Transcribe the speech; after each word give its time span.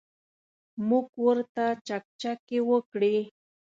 موږ 0.87 1.07
ورته 1.25 1.65
چکچکې 1.87 2.59
وکړې. 2.69 3.17